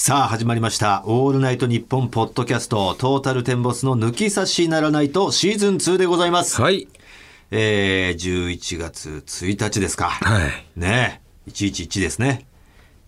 [0.00, 1.02] さあ始まりました。
[1.06, 6.62] オールナイトニッポンポッドキャストトータルテンボスの抜き差しならないとシーズン2でございます。
[6.62, 6.86] はい。
[7.50, 10.10] えー、11月1日ですか。
[10.10, 10.50] はい。
[10.76, 12.46] ねえ、111ですね。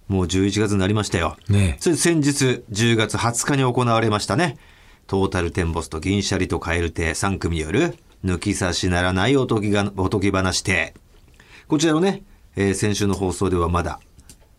[0.09, 1.37] もう11月になりましたよ。
[1.49, 4.59] ねそれ先日10月20日に行われましたね。
[5.07, 7.95] トータルテンボスと銀シャリとカエル亭3組による
[8.25, 10.93] 抜き差しならないおとぎがおとぎ話亭。
[11.69, 12.25] こちらのね、
[12.57, 14.01] えー先週の放送ではまだ、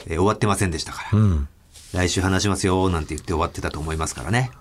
[0.06, 1.20] えー終わってませんでしたから。
[1.20, 1.50] うん。
[1.94, 4.52] 来週話しますよなんて言って終わってたと思いますからね。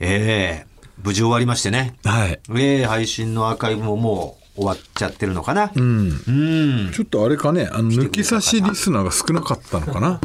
[0.00, 0.66] ええ
[1.02, 1.96] 無事終わりましてね。
[2.04, 2.40] はい。
[2.56, 5.70] ええ配信のアーカイブももう終わっちゃってるのかな。
[5.74, 6.08] うん。
[6.10, 6.92] うん。
[6.92, 10.20] ちょっとあれかね、あの、抜き差しリスナーが少なかったのかな。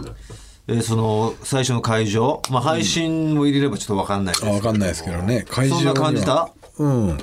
[0.67, 5.45] えーその最初の会場、まあ配信も入れればちょっとわかんないですあ、わかんないですけどね。
[5.49, 6.49] 会場そんな感じた？
[6.79, 7.17] うん。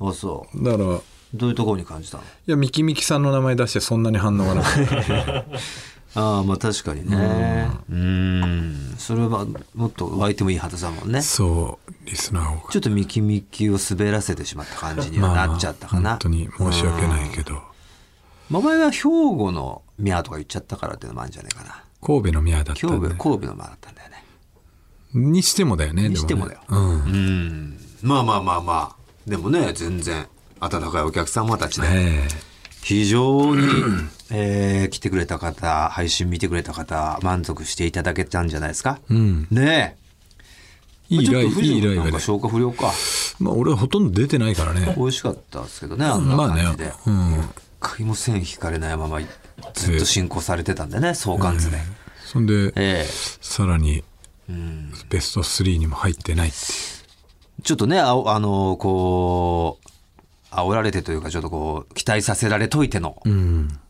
[0.00, 0.64] あそう。
[0.64, 1.00] だから、い
[1.34, 2.24] どういうところに感じたの？
[2.46, 5.44] や、ミキミキさんの名前出してそんなに反応がなかった。
[6.18, 7.70] ああまあ確かにね。
[7.90, 8.94] うん。
[8.98, 11.22] それはもっと湧いてもいいはずだもんね。
[11.22, 12.70] そう、リスナーを。
[12.70, 16.10] ちょっとミキミキを滑らせてしまった感じにはなっちゃったかな。
[16.10, 17.62] 本当に申し訳ないけど。
[18.50, 21.84] まあ前は兵庫の宮とか言っちゃったからっていうのもあるんじゃないかな。
[22.02, 23.14] 神戸の宮だった神戸、んで。
[23.14, 24.24] 神戸の間だったんだよね。
[25.14, 26.80] にしてもだよね、にしてもだようん。
[26.80, 27.78] うん。
[28.02, 28.96] まあまあまあまあ。
[29.30, 30.26] でもね、全然、
[30.60, 32.28] 温かいお客様たちで、え
[32.82, 33.68] 非常に、
[34.30, 38.98] えー来てくれた方、配信見てくれた方、満足していただけたんじゃないですか？
[39.10, 39.46] えうん。
[39.50, 39.96] ね
[41.10, 41.14] え。
[41.14, 42.20] いいライブ、いいライブでなんか。
[42.20, 42.92] 消化不良か。
[43.40, 44.94] まあ、俺はほとんど出てないからね。
[44.98, 47.40] 美味しかったですけどね、あんなまあね感じで。、うん。
[47.40, 47.44] 一
[47.80, 49.20] 回も線引かれないまま、
[49.74, 51.78] ずっと進行されてたんでね、相関図で。
[52.26, 53.06] そんで、え
[53.40, 54.04] さらに、え
[54.50, 54.92] うん。
[55.08, 56.56] ベスト3にも入ってないって
[57.62, 59.87] ちょっとね、あおあの、こう、
[60.50, 63.22] 煽られてというか、ちょっとこう、期待させられといての。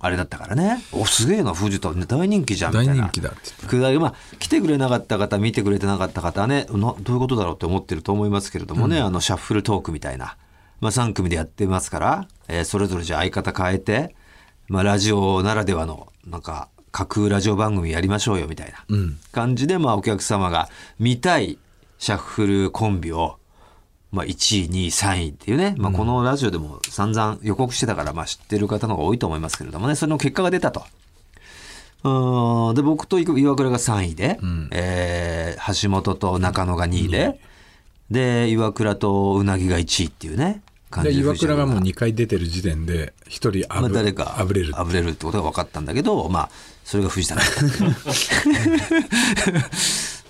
[0.01, 0.83] あれだったからね。
[0.93, 2.95] お、すげえな、藤田、大人気じゃん、みたいな。
[2.95, 10.37] 大人気だってまあ、来てくれなかった方、見てくれてなかった方はね、などういうことだろうって思ってると思いますけれどもね、あの、シャッフルトークみたいな、
[10.81, 14.15] まあ、3組でやってますから、えーそれぞれじゃあ相方変えて、
[14.69, 19.19] まあ、ラジオならではの、なんか、架空ラジオ番組やりましょうよ、みたいなうん。
[19.33, 21.59] 感じで、まあ、お客様が見たい
[21.99, 23.39] シャッフルコンビを、
[24.11, 30.85] まあ、1位、2位、3位っていうね、まあ、このラジオでも散々予告してたから、まあ、知ってる方の方が多いと思いますけれどもね、それの結果が出たと。
[32.05, 34.39] うーんで、僕と岩倉が3位で、
[34.71, 37.41] えー橋本と中野が2位で、
[38.11, 41.25] で、岩倉とうなぎが1位っていうね、感でじで。
[41.25, 44.73] 岩倉がもう藤2回出てる時点で一人あまあ、ぶ,、誰かあぶれる。
[44.79, 46.51] あぶれるってことが分かったんだけど、まあ、
[46.85, 47.51] それが藤田だった。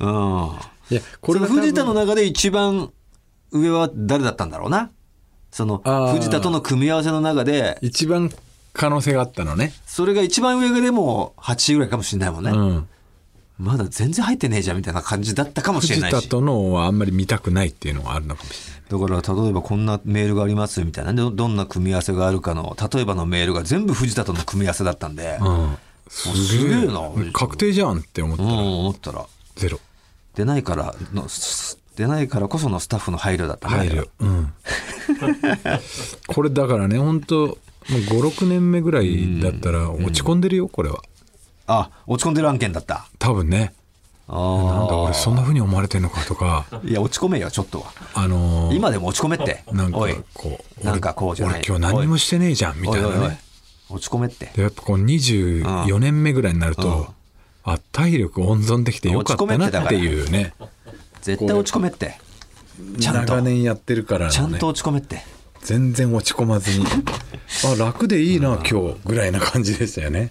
[0.04, 0.50] う うん。
[0.90, 2.90] いやこれ藤田の中で一番
[3.50, 4.90] 上は誰だったんだろうな。
[5.50, 5.78] その
[6.14, 8.30] 藤田との組み合わせの中で、一番
[8.72, 9.72] 可能性があったのね。
[9.86, 12.50] それが一番上でも8位ぐらいかもしれないもんね。
[12.50, 12.88] うん。
[13.58, 16.24] まだ全然入ってねえじゃんみたいな感じだったかもしれ藤ないし。
[16.24, 19.08] 田とのはあんまり見たくないっていうのがあるのかもしれない。
[19.08, 21.12] だから例えばこんなメールがありますみたいな。
[21.12, 25.76] どどんな組み合わせがあるかの例えばのメールが全部藤田との組み合わせだったんで、うん。
[26.08, 29.26] すげえな確定じゃんって思ったうん、ら思ったら。
[29.56, 29.80] ゼロ。
[30.36, 31.26] 出ないからの
[31.98, 34.52] す出ないからこそのスタッフの配慮だったね入るうん。
[36.26, 37.52] これだからね本当も
[37.96, 41.02] う56年目ぐらいだったら落ち込んでるよこれは。
[41.66, 43.06] あ落ち込んでる案件だった。
[43.18, 43.72] 多分ね。
[44.28, 46.66] あなんだ俺そんな風に思われてんのかとか。
[46.84, 47.92] いや落ち込めよちょっとは。
[48.14, 49.64] あのー今でも落ち込めって。
[49.72, 49.98] なんか
[50.34, 51.54] こうなんかこうじゃない。
[51.56, 53.40] 俺今日何もしてねえじゃんみたいなね。
[53.88, 54.50] 落ち込めって。
[54.54, 57.14] でやっぱこう24年目ぐらいになると、
[57.64, 60.52] あ体力温存できてよかったなっていうね
[61.22, 62.18] 絶対落ち込めって。
[62.98, 63.34] ちゃんと。
[63.34, 64.32] 長年やってるからのね。
[64.32, 65.22] ちゃんと落ち込めって。
[65.62, 66.86] 全然落ち込まずに。
[67.64, 70.30] あ楽でいいな今日ぐらいな感じでしたよね。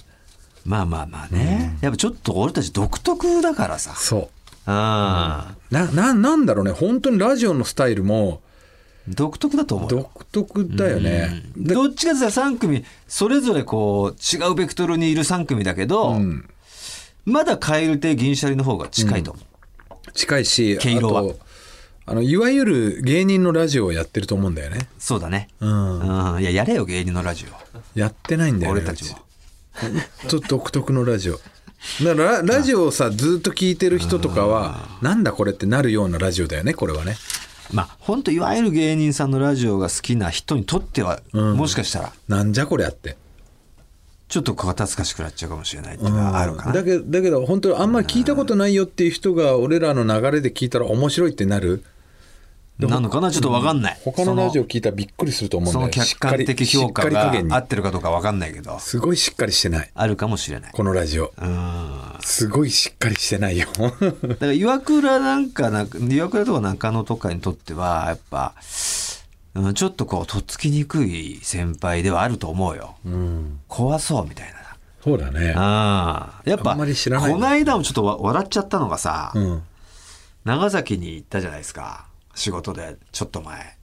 [0.65, 3.95] まあまあまあね、やっぱちょっと俺たち独特だからさ。
[3.95, 4.29] そう。
[4.65, 6.71] あなななんだろうね。
[6.71, 8.41] 本当にラジオのスタイルも。
[9.07, 9.97] 独特だと思うよ。
[10.01, 16.49] 独特だよね、でどっちかっていうと3組それぞれこう違うベクトルにいる3組だけど、うん。
[17.25, 19.45] まだ蛙亭銀シャリの方が近いと思う、
[20.17, 21.21] 近いし毛色は。
[21.21, 21.39] あと
[22.09, 24.87] あのいわゆる芸人のラジオをやってると思うんだよね。
[24.97, 25.49] そうだね。
[25.59, 26.33] うん。
[26.35, 26.41] うん。
[26.41, 27.99] いややれよ芸人のラジオ。
[27.99, 29.19] やってないんだよね俺たちも
[30.27, 31.33] ちょっと独特のラジオ。
[32.03, 37.15] だからララジオをさずっと聞いてる人とかはなんだこれってなるようなラジオだよねこれはね。
[37.71, 42.13] まあ本当いわゆる芸人さんのラジオが好きな人にとっては、もしかしたら。
[42.29, 43.17] なんじゃこりゃって
[44.27, 51.83] ちょっと肩透かしくなっちゃうかもしれないっていうのはあるかな、だけどだけど本当にあんまり聞いたことないよっていう人が俺らの流れで聞いたら面白いってなる？
[52.79, 53.31] なのかな？
[53.31, 53.99] ちょっとわかんない。
[54.03, 59.89] 他のラジオ聞いたらびっくりすると思うんそのだよ客観的評価が合ってるかどうかわかんないけど、すごいしっかりしてない。
[59.95, 60.71] あるかもしれない。
[60.73, 61.33] このラジオ。
[61.35, 62.01] うん。
[62.19, 63.65] すごいしっかりしてないよ。
[63.71, 68.53] だから岩倉なんかなんか岩倉とか中野とかにとってはやっぱ、
[69.57, 73.59] うん、ちょっとこうとっつきにくい先輩ではあると思うよ、うん。
[73.67, 74.57] 怖そうみたいな。
[75.03, 75.53] そうだね。
[75.55, 79.63] あやっぱあんまり知らないこの間もちょっとわ笑っちゃったのがさ、うん。
[80.45, 82.07] 長崎に行ったじゃないですか。
[82.35, 83.77] 仕事でちょっと前。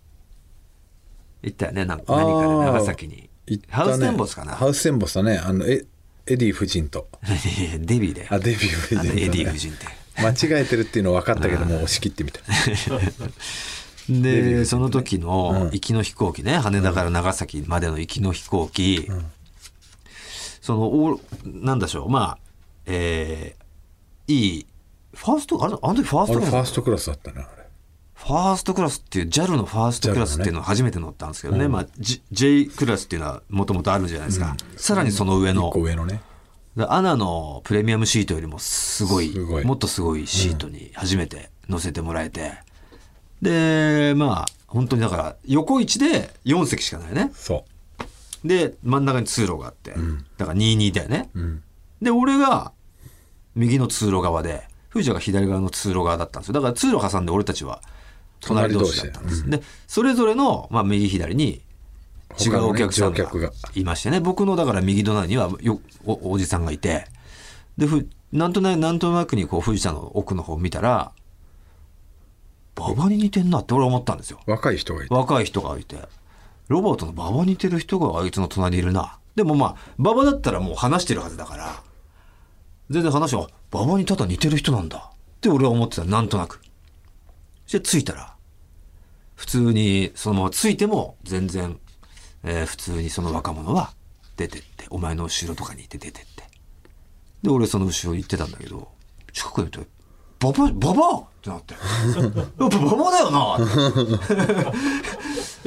[1.42, 2.18] 行ったよねなんかあー。
[2.18, 3.58] 何かで長崎に、ね。
[3.68, 4.52] ハウステンボスかな？
[4.54, 5.38] ハウステンボスだね。
[5.38, 5.84] あのえ
[6.26, 7.08] エディ夫人と。
[7.80, 9.22] デヴィであデヴィ夫人とね。
[9.22, 9.86] エディ夫人って。
[10.22, 12.38] 間違えてるっていうの分かったけども押し切ってみた
[14.08, 15.70] でその時のうん。
[15.70, 19.08] 行きの飛行機ね、羽田から長崎までの行きの飛行機、
[20.60, 22.10] そのおなんだしょう。
[22.10, 22.38] まあ
[22.86, 23.64] えー
[24.26, 24.66] いい
[25.14, 27.64] ファーストあれあの時ファーストクラスファーストクラスだったなあれ。
[28.14, 35.70] ファーストクラスっていう JAL のファーストクラスっていうのを初めて乗ったんですけどね、まあ、J, J クラスっていうのはもともとあるじゃないですか、さらにその上の。
[35.74, 36.22] 上のね。
[36.74, 39.38] で ANA のプレミアムシートよりもすごい。
[39.64, 42.52] もっとすごいシートに初めて乗せてもらえて、
[43.44, 47.30] でまあ本当にだから横一で4席しかないね。
[47.34, 47.64] そ
[48.42, 49.94] で真ん中に通路があって、
[50.36, 51.62] だから22だよね、ううん。
[52.02, 52.72] で俺が
[53.54, 56.54] 右の通路側で藤田が左側の通路側だったんですよ。
[56.54, 57.80] だから通路挟んで俺たちは
[58.40, 61.62] 隣同士だったんです、でそれぞれの、まあ、右左に
[62.44, 63.30] 違うお客さんが。
[63.74, 64.20] いましてね。
[64.20, 67.06] 僕のだから右隣にはよおおじさんがいて。
[67.76, 71.12] でふなんとなくなんとなくにこう藤田の奥の方を見たら
[72.92, 74.40] 馬場に似てんなって俺は思ったんですよ。
[74.46, 75.14] 若い人がいて。
[75.14, 75.96] 若い人がいて。
[76.68, 79.18] ロバートの馬場に似てる人があいつの隣にいるな。
[79.36, 81.82] でもまあ馬場だったらもう話してるはずだから。
[82.90, 85.10] 全然話は馬場にただ似てる人なんだ。
[85.12, 86.04] って俺は思ってた。
[86.04, 86.60] なんとなく。
[87.66, 88.34] そして着いたら。
[89.34, 91.78] 普通にそのまま着いても全然、
[92.44, 93.92] えー普通にその若者は
[94.36, 96.44] 出てってお前の後ろとかにいて出てって。
[97.42, 98.88] で俺その後ろ行ってたんだけど
[99.32, 99.80] 近くにいて
[100.42, 101.80] 「馬場馬場!」ってなって「や
[102.66, 103.58] っぱ馬場だよな!」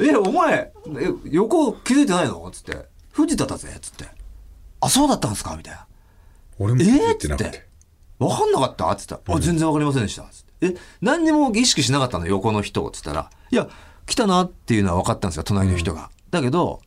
[0.00, 2.48] え、お前、え横気づいてないの？
[2.52, 2.86] つって。
[3.10, 4.04] 藤田だぜつって。
[4.80, 5.56] あ、そうだったんですか？
[5.56, 5.80] みたいな。
[5.80, 5.84] え
[6.60, 7.66] 俺も気づー、つっいてなくてて。
[8.20, 8.94] わかんなかった？
[8.94, 9.14] つって。
[9.14, 10.22] あ、全然わかりませんでした。
[10.22, 10.28] つっ
[10.60, 10.66] て。
[10.68, 12.26] え、何にも意識しなかったの？
[12.26, 12.88] 横の人。
[12.92, 13.28] つったら。
[13.50, 13.66] いや、
[14.06, 16.10] 来たなっていうのは分かったんですよ、隣の人が。
[16.30, 16.80] だけど、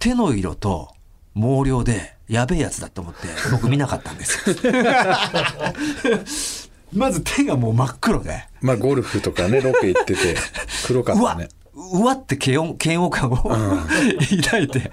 [0.00, 0.88] 手の色と
[1.36, 4.56] 毛量で、やべえやつだと思って、僕見なかったんですよ。
[6.92, 8.46] まず手がもう真っ黒で。
[8.60, 10.36] まあゴルフとかねロケ行ってて
[10.86, 11.48] 黒かっうわたね。
[11.92, 14.90] うわって嫌悪嫌悪感を、抱いて。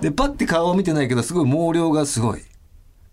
[0.00, 2.42] でパッて顔を見てないけどすごい毛量がすごい。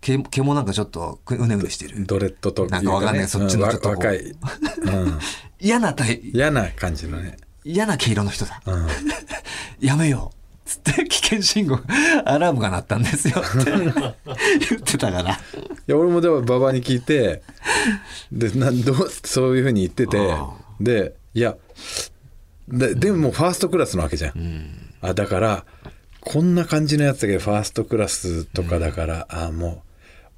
[0.00, 2.06] 毛毛もなんかちょっとうねうねしてる。
[2.06, 3.28] ドレッドとなんかわかんない。
[3.28, 4.36] そっちのうんちょっと若い、うん、
[5.58, 8.62] 嫌なタイ嫌な感じのね、嫌な毛色の人だ。
[8.66, 8.86] うん、
[9.80, 10.36] やめよう
[10.66, 11.78] つって危険信号
[12.24, 13.70] アラームが鳴ったんですよって
[14.68, 15.32] 言ってたから。
[15.32, 15.36] い
[15.86, 17.42] や俺もでも馬場に聞いて
[18.32, 21.56] でなんどうそういうふうに言っててあでいや
[22.68, 24.70] ででもファーストクラスなわけじゃん、
[25.00, 25.64] あだから
[26.20, 29.84] こんな感じのやつだけどファーストクラスとかだから、あも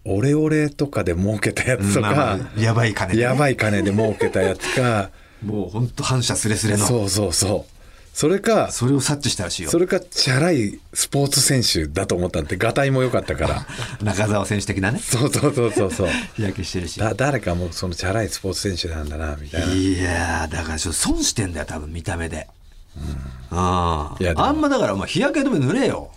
[0.05, 3.21] うオレオレとかで儲けたやつとか、まあまあやばい金ね。
[3.21, 5.11] やばい金で儲けたやつか
[5.43, 6.81] もうほんと反射スレスレの。
[6.81, 7.78] そそうそうそう
[8.19, 9.71] それかれを察知したらしいよ。
[9.71, 13.67] それかチャラいスポーツ選手だと思ったんでガタイも良かったから。
[14.03, 14.99] 中澤選手的なね。
[14.99, 16.09] そうそうそうそうそう。
[16.35, 16.99] 日焼けしてるし。
[16.99, 19.73] だ誰かもうそのチャラいスポーツ選手なんだなみたいな。
[19.73, 22.49] いやーだからちょっと損してんだよ多分見た目で。
[22.97, 23.55] うん。
[23.55, 26.11] いやあんまだからお前日焼け止め塗れよ。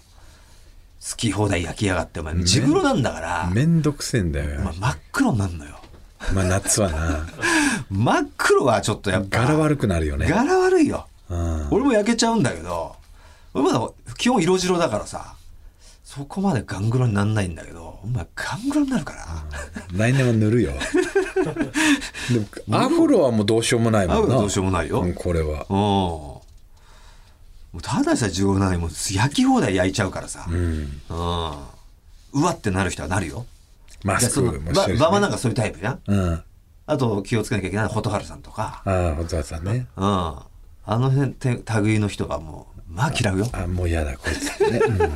[1.08, 2.34] 好き放題焼きやがってお前。
[2.44, 5.80] 地黒なんだから、めんどくせえんだよ、まあ、真っ黒になるのよ。
[6.34, 7.28] まあ夏はな。
[7.92, 9.46] 真っ黒はちょっとやっぱ。
[9.46, 10.28] 柄悪くなるよね。
[10.28, 11.68] 柄悪いようん。
[11.72, 12.96] 俺も焼けちゃうんだけど
[13.54, 15.36] 俺まだ基本色白だからさ
[16.04, 19.26] そこまでガングロになんないんだけどお前ガングロになるから、
[19.94, 20.74] 来年は塗るよ。
[22.34, 24.20] でもアフロはもうどうしようもないもんな。
[24.20, 25.06] アフロはどうしようもないよ。
[25.06, 25.66] んこれは。
[25.70, 25.78] うん。
[25.78, 26.42] も
[27.76, 31.02] うただでさえ15なのにもう焼き放題焼いちゃうからさ、うん。
[32.34, 33.46] うわってなる人はなるよ。
[34.04, 36.00] マスクもしてるし、ば馬場ね、なんかそういうタイプじゃん。
[36.08, 36.44] うん。
[36.88, 38.82] あと気をつけなきゃいけない蛍原さんとか。
[38.86, 39.88] ああ本さんね。
[39.96, 40.36] うん。
[40.86, 43.48] あの辺て類の人がもう、まあ嫌うよ。
[43.54, 45.10] あもう嫌だこいつね、 うん。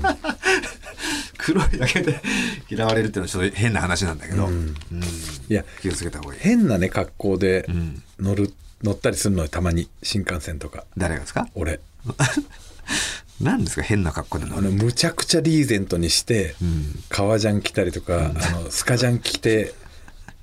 [1.38, 2.20] 黒いだけで
[2.70, 4.48] 嫌われるっていうのはちょっと変な話なんだけど。
[4.48, 4.76] うん。
[5.50, 6.40] いや気をつけた方がいい。
[6.42, 8.02] 変なね格好でん。
[8.20, 8.54] 乗る、
[8.84, 10.86] 乗ったりするのよたまに新幹線とか。
[10.98, 11.48] 誰がですか？
[11.56, 11.80] 俺。
[13.42, 14.72] 何ですか変な格好で乗る？
[14.72, 17.00] むちゃくちゃリーゼントにして、ん。
[17.10, 19.74] 革ジャン着たりとか、あのスカジャン着て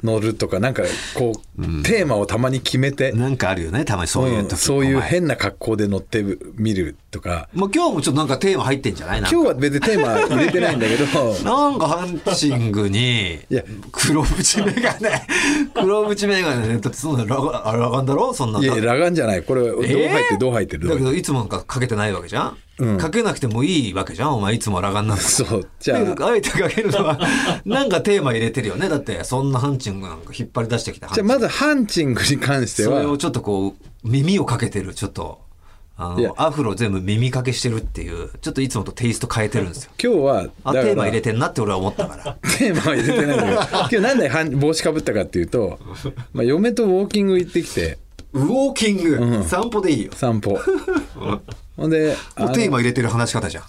[0.03, 0.83] 乗るとかなんか
[1.15, 6.25] こう、テーマをたまに決めて、なんかあるよねたまにそういううん時、そういう変な格好で乗って
[6.57, 7.49] みるとか。
[7.55, 9.21] もう今日もちょっとなんかテーマ入ってんじゃない？
[9.21, 11.05] な今日は別にテーマ入れてないんだけど。
[11.45, 13.63] なんかハンチングにいや。
[13.93, 15.27] 黒縁メガネ
[15.75, 16.79] 黒縁メガネね。
[16.79, 18.35] だってそんなラガあラガンだろ？
[18.35, 19.43] そんないやいや裸眼じゃない。
[19.43, 20.31] これどう入ってえー？
[20.33, 20.39] る？
[20.39, 20.89] どう入ってる？
[20.89, 22.57] だけどいつもなんかかけてないわけじゃん、うん？
[22.99, 24.37] かけなくてもいいわけじゃん。
[24.37, 25.69] お前いつも裸眼なんだ そう。
[25.79, 26.05] じゃあ。
[26.05, 27.19] で あえてかけるのは
[27.65, 28.89] なんかテーマ入れてるよね。
[28.91, 32.99] だってそんなハンチングなんか引っ張り出してきたじゃあまずハンチングに関しては。
[32.99, 35.41] それをちょっとこう耳をかけてるちょっと。
[35.95, 39.91] あのアフロ全部耳かけしてるっていうちょっといつもとテイスト変えてるんですよ。
[40.03, 42.37] 今日はあテーマ入れてんなって俺は思ったから。
[42.59, 45.79] テーマは入れてないんだけど今日なんではん帽子かぶったかっていうと、
[46.33, 47.99] まあ、嫁とウォーキング行ってきて。
[48.33, 50.13] ウォーキング、散歩でいいよ。
[50.15, 50.59] 散歩
[51.77, 53.65] ほんでもうテーマ入れてる話し方じゃん。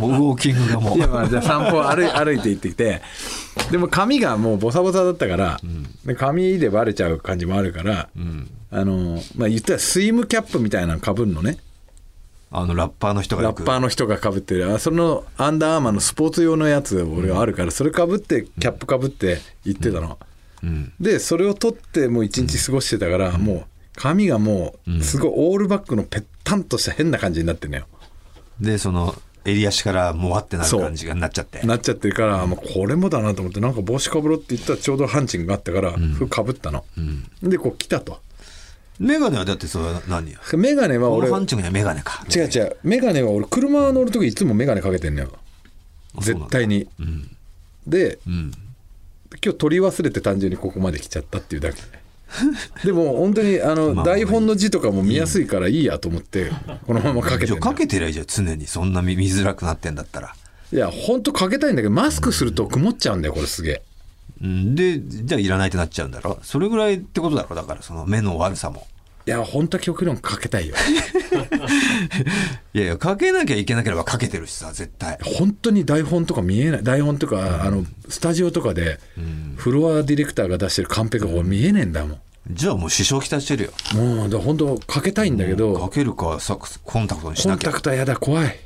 [0.00, 0.96] もうウォーキングがもう。
[0.98, 3.02] いやまあじゃあ散歩歩い 歩いて行ってきて。
[3.70, 5.60] でも髪がもうボサボサだったから、
[6.04, 8.08] で髪でバレちゃう感じもあるから、
[8.70, 11.58] あのまあ言ったらスイムキャップみたいなのかぶるのね。
[12.50, 14.72] あのラッパーの人がラッパーの人がかぶってる。
[14.72, 20.18] あそのアンダーアーマーのスポーツ用のやつ俺があるから、それかぶってキャップかぶって行ってたの、
[21.00, 23.62] でそれを取ってもう一日過ごしてたから、もう
[23.96, 27.86] 髪がもうすごいオールバックのぺったんとした変な感じになってんのよ。
[28.60, 31.66] でその襟足からもわってなる感じがなっちゃって。
[31.66, 36.84] なっちゃってるから、もうこれもだなと思ってなんか帽子かぶろうって言ったらちょうどハンチングがあったから、服かぶったの、
[37.42, 38.20] でこう来たと。
[39.00, 40.38] メガネはだってそれは何よ？
[40.56, 42.24] メガネはこ俺のハンチングにはメガネか。
[42.34, 42.76] 違う違う。
[42.84, 45.32] メガネは俺車乗る時いつもメガネかけてんのよ。
[46.20, 46.88] 絶対に、
[47.86, 48.52] で、今
[49.42, 51.82] 日取り忘れて単純にここまで来ちゃったっていうだけ
[52.84, 56.50] でも本当にあの、まあ台本の字とかも見やすいからいいやと思って
[56.86, 58.66] このままかけてかけてりゃいいじゃん常に。
[58.66, 60.34] そんな見見づらくなってんだったら。
[60.72, 63.82] いや本当かけたいんだけどマスクすると曇っちゃうんだよこれすげえ。
[64.42, 66.38] うんでじゃあいらないってなっちゃうんだろ。
[66.42, 68.86] それぐらいってことだろだからその目の悪さも
[69.26, 70.74] いや本当は極論かけたいよ。
[72.74, 75.18] いやいやかけなきゃいけなければかけてるしさ絶対。
[75.22, 79.00] 本当に台本とか見えない台本とか、あのスタジオとかで、
[79.56, 82.20] フロアディレクターが出してるカンペが見えねえんだもん。
[82.50, 83.70] じゃあもう支障きたしてるよ。
[83.94, 87.70] もうだ本当かけたいんだけど、かけるかさコンタクトにしコなきゃ。
[87.70, 88.60] ンタクトはやだ怖い。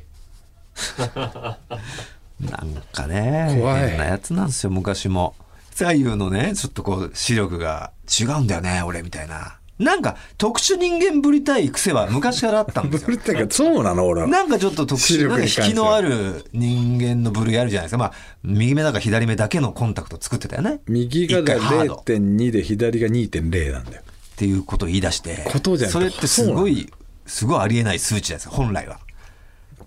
[0.99, 3.91] なんかね怖い。
[3.91, 5.37] 変なやつなんですよ昔も。
[5.75, 13.07] 左右のねちょっとこう視力が違うんだよね俺みたいななんか特殊人間ぶりたい癖は昔からあったんですよ。
[13.07, 14.27] ブルってかそうなの俺は。
[14.27, 17.99] なんかちょっと特視殊なんか引きのある人間の部類あるじゃないですか。
[17.99, 20.81] まあ右目だか左目だけのコンタクト作ってたよね。
[20.89, 21.95] 右が一回ハード。
[21.95, 24.03] っ0.2で左が2.0なんだよ。
[24.37, 26.89] ていうことを言い出してことじゃんそれってすごい
[27.27, 29.01] すごいありえない数値じゃないですか本来は。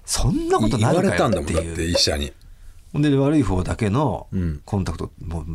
[0.05, 2.33] そんなこと言われなるかたんだもんだっよっていうて医者に。
[2.93, 4.61] ほんで悪い方だけのん。
[4.65, 5.45] コンタクト、もう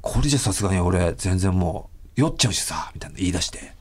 [0.00, 3.72] これじゃさすがに俺全然もう酔っちゃうしさみたいな言い出して。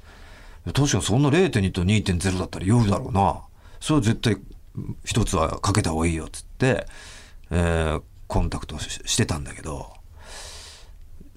[0.66, 3.42] 確かにそんな0.2と2.0だったら酔うだろうな。
[3.80, 4.38] それは絶対
[5.06, 6.86] 一つはかけた方がいいよっつって、
[7.52, 9.92] えーコンタクトしてたんだけど。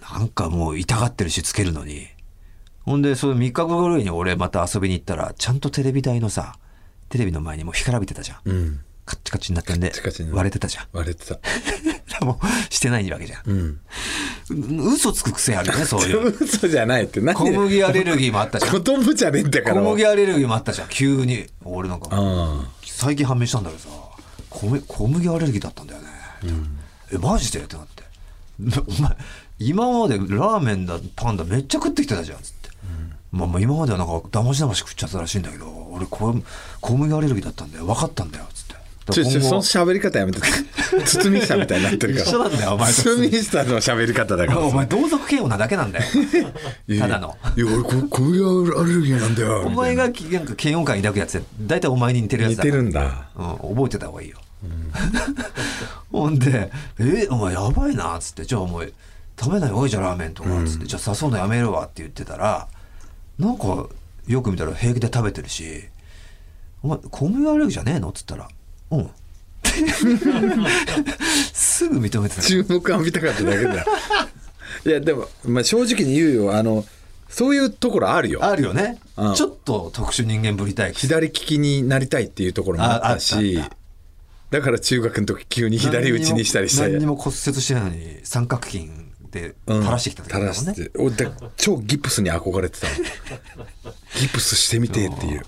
[0.01, 2.09] なんかもう痛がってるしつけるのに。
[2.85, 6.57] ほんでそれ3日後ぐらいに俺また遊びに行ったらちゃんとテレビ台のさ
[7.09, 8.81] テレビの前にもう干からびてたじゃん、うん。
[9.05, 9.93] カッチカチになってんで
[10.33, 11.39] 割れてたじゃん割れてた
[12.25, 13.43] もうしてないわけじゃん。
[13.47, 13.81] うん
[14.93, 16.37] 嘘つく癖あるよね、 そういう。
[16.45, 17.35] 嘘じゃないって何？
[17.35, 18.85] 小麦アレルギーもあったじゃん。
[19.15, 21.47] じゃねえんだから小麦アレルギーもあったじゃん、急に。
[21.65, 23.89] 俺なんか、あ最近判明したんだけどさ、
[24.51, 26.09] 米小麦アレルギーだったんだよね。
[27.13, 27.61] え、マジで？
[27.61, 28.03] ってなって。
[28.61, 29.17] お前、
[29.59, 32.71] 今までラーメンだ、パンだ、めっちゃ食ってきてたじゃん、つって。
[33.33, 36.35] まあまあ今まではなんか、だましだまし食っちゃったらしいんだけど、俺小、
[36.81, 37.87] 小麦アレルギーだったんだよ。
[37.87, 38.72] 分かったんだよ、つって。
[39.11, 40.41] ちょちょその喋り方やめて。
[41.05, 42.27] 堤下みたいになってるから。
[42.27, 43.03] 一緒なんだよお前と。
[43.03, 44.61] 堤下の喋り方だから。
[44.61, 46.05] お前同族嫌悪なだけなんだよ。
[47.01, 47.37] ただの。
[47.57, 48.39] いや俺こ小麦
[48.79, 53.29] アレルギーなんだよ お前がきなんか嫌悪感抱くやつって大体お前に似てるやつだ似てるんだ。
[53.37, 54.39] うん、覚えてた方がいいよ、
[56.13, 58.93] ほんで「えお前やばいな」っつって「じゃあお前
[59.39, 62.69] 食べない方がいいじゃんラーメンとか」っつって「じゃあ誘うのやめるわ」って言ってたら
[63.39, 63.87] なんか
[64.27, 65.85] よく見たら平気で食べてるし
[66.83, 68.49] 「お前小麦アレルギーじゃねえの?」っつったら
[68.93, 69.11] 「うん」
[71.53, 73.85] すぐ認めてた注目浴びたかっただけだ
[74.85, 76.55] いやでも、まあ、正直に言うよ。
[76.57, 76.85] あの
[77.29, 78.45] そういうところあるよ。
[78.45, 79.35] あるよね、うん。
[79.35, 80.93] ちょっと特殊人間ぶりたい。
[80.93, 83.59] 左利きになりたいっていうところもあったし
[84.51, 88.91] だから中学の時急に左打ちにしたりした何にも骨折してないのに三角筋
[89.31, 90.91] で垂らしてきた時だもんね、垂らして。
[90.99, 92.93] 俺だ 超ギプスに憧れてたの。
[94.21, 95.43] ギプスしてみてっていう。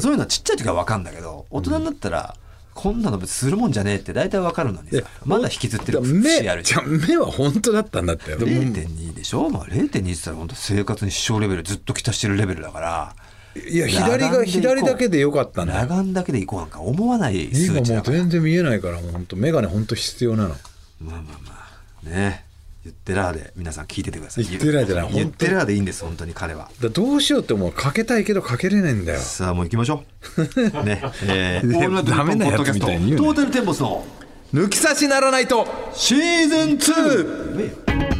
[0.00, 2.34] そういうのはちっちゃい時は分かんだけど大人になったら
[2.74, 4.88] こんなのするもんじゃねえって大体わかるのに
[5.24, 8.50] まだ引きずってる目節あるじゃ目は本当だったんだってでも。
[8.50, 13.16] 0.2でしょ、まあ、0.2って言ったら本当生活に支障レベルずっときたしてるレベルだから。
[13.56, 15.80] いや左が左だけでよかったんだよ。
[15.80, 18.18] 裸眼だけでいこうなんか思わない数今もう値だから。
[18.18, 20.56] 全然見えないからもう本当眼鏡本当必要なのまあ
[21.00, 21.68] まあま
[22.06, 22.44] あね
[22.84, 24.44] 言ってらーで皆さん聞いててください。
[24.44, 26.70] 言ってらーじゃない言ってらーでいいんです本当に彼は。
[26.80, 29.20] だどうしようってもうかけたいけどかけれないんだよ。
[29.20, 30.04] さあもう行きましょ
[30.36, 30.44] う。
[30.84, 34.04] ねえー、オールナイトニッポンダメなやつポッドキャストみたいに言うなトータルテンボスの。
[34.52, 35.66] 抜き差しならないと。
[35.94, 38.13] シーズン 2!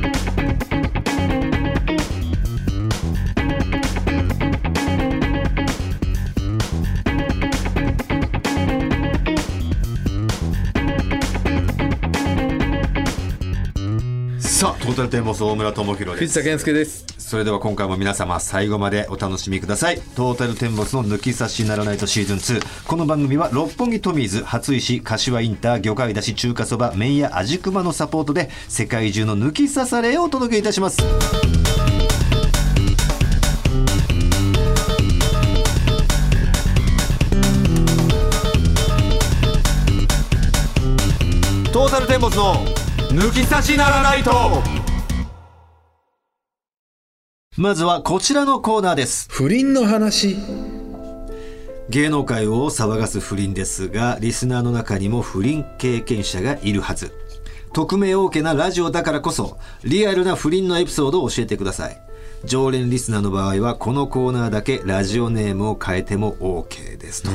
[15.04, 16.32] ルテンボス大村智弘です。
[16.32, 17.04] 藤田健介です。
[17.18, 20.00] それでは今回も皆様最後までお楽しみください。
[20.16, 30.98] トータルテンボスの抜き差しならないとシーズン2この番組は六本木トミーズ初石柏インター魚介だし中華そば麺屋味熊のサポートで世界中の抜き差されをお届けいたします。
[41.72, 42.64] トータルテンボスの
[43.10, 44.83] 抜き差しならないと
[47.56, 49.28] まずはこちらのコーナーです。
[49.30, 50.36] 不倫の話。
[51.88, 57.12] 芸能界を騒がす不倫ですがリスナーの中にも不倫経験者がいるはず。
[57.72, 62.00] 匿名 OK なラジオだからこそリアルな不倫のエピソードを教えてください。
[62.44, 67.30] 常連リスナーの場合はこのコーナーだけラジオネームを変えても OK ですと、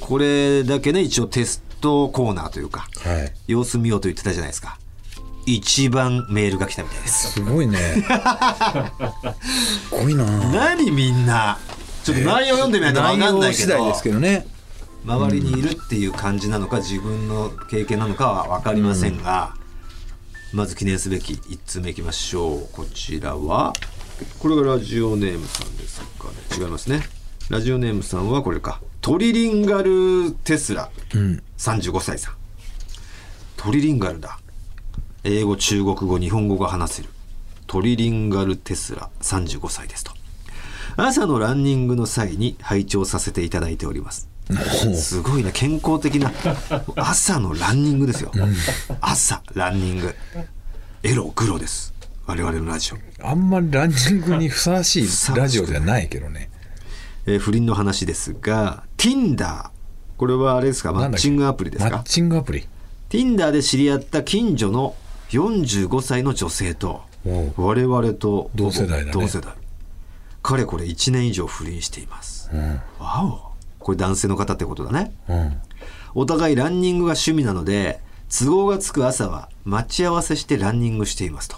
[0.00, 3.32] これだけね一応テストコーナーというかはい。
[3.46, 4.78] 様子見ようと言ってたじゃないですか
[5.46, 7.32] 一番メールが来たみたいです。
[7.32, 7.78] すごいね。
[9.88, 10.24] すごいな。
[10.24, 11.58] 何みんな。
[12.04, 13.86] ちょっと内容読んでみないと分かんないけど。
[13.86, 14.46] ですけどね。
[15.04, 19.54] 周りにいるっていう感じなのか自分の経験なのかは分かりませんが、
[20.52, 22.68] まず記念すべき1通目いきましょう。
[22.72, 23.72] こちらは
[24.38, 26.34] これがラジオネームさんですかね。
[26.58, 27.02] 違いますね。
[27.50, 28.80] ラジオネームさんはこれか。
[29.02, 30.90] トリリンガルテスラ、
[31.58, 32.34] 35歳さん。
[33.56, 34.38] トリリンガルだ
[35.26, 37.08] 英語中国語日本語が話せる。
[37.66, 40.12] トリリンガルテスラ35歳ですと。
[40.98, 44.28] 朝のランニングの際に拝聴させていただいております。
[44.94, 46.30] すごいね健康的な
[46.96, 48.32] 朝のランニングですよ、
[49.00, 50.14] 朝ランニング。
[51.02, 51.94] エログロです。
[52.26, 53.26] 我々のラジオ。
[53.26, 56.50] あんまりランニングにふさわしいラジオじゃないけどね。
[57.24, 59.70] えー不倫の話ですが Tinder
[60.18, 60.92] これはあれですか？
[60.92, 61.90] マッチングアプリですか？
[61.90, 62.66] マッチングアプリ。
[63.08, 64.94] Tinder で知り合った近所の
[65.30, 67.02] 45歳の女性と
[67.56, 69.54] 我々と同世代同世代。
[70.42, 72.80] かれこれ1年以上不倫しています、うん。
[72.98, 73.54] わお。
[73.82, 75.14] これ男性の方ってことだね。
[75.28, 75.56] うん。
[76.14, 81.56] お互いランニングが趣味なので都合がつく朝は待ち合わせしてランニングしていますと。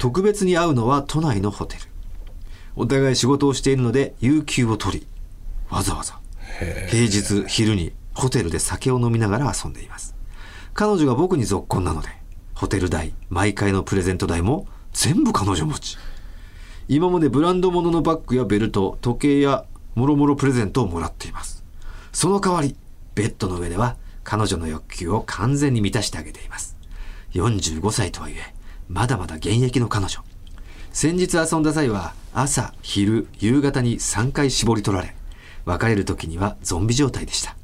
[0.00, 1.82] 特別に会うのは都内のホテル。
[2.74, 5.06] お互い仕事をしているので有給を取り
[5.70, 6.18] わざわざ。
[6.88, 10.14] 平日昼にホテルで酒を飲みながら遊んでいます。
[10.74, 12.08] 彼女が僕にぞっこんなので
[12.56, 15.98] ホテル代毎回のプレゼント代も全部彼女持ち。
[16.88, 21.62] 今までブランド物のバッグやベルト時計やもろもろプレゼントをもらっています。
[22.14, 22.74] その代わり
[23.14, 26.78] ベッドの上では彼女の欲求を完全に満たしてあげています。
[27.34, 28.54] 45歳とはいえ
[28.88, 30.20] まだまだ現役の彼女。
[30.92, 35.14] 先日遊んだ際は朝昼夕方に3回絞り取られ
[35.66, 37.54] 別れる時にはゾンビ状態でした。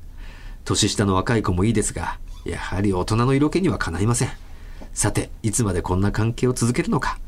[0.67, 4.29] 年下の若い子もいいですがやはり大人の色気にはかないません。
[4.95, 7.19] さていつまでこんな関係を続けるのか。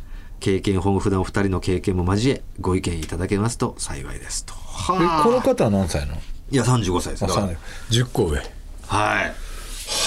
[0.40, 4.52] 経験豊富なお二人の経験も交えご意見いただけますと幸いですと。
[4.92, 6.14] えこの方は何歳の？
[6.50, 7.26] いや35歳です。
[7.26, 7.48] から
[7.88, 8.38] 10個上。
[8.86, 9.34] はい。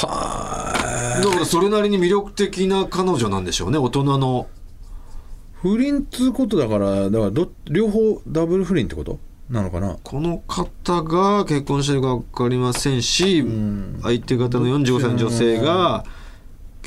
[0.05, 3.79] はだからそれなりに魅力的な彼女なんでしょうね。
[3.79, 4.47] 大人の。
[5.53, 9.17] 不倫っつうことだからだからど両方ダブル不倫ってこと？
[9.49, 9.97] なのかな？
[10.03, 13.43] この方が結婚してるか分かりませんし、
[14.03, 16.05] 相手方の45歳の女性が